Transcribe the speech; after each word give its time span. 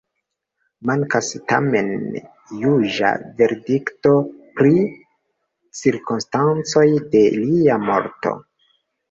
Mankas 0.89 1.27
tamen 1.51 1.91
juĝa 2.61 3.11
verdikto 3.41 4.15
pri 4.61 4.73
cirkonstancoj 5.83 6.87
de 7.15 7.23
lia 7.39 7.79
morto. 7.87 8.35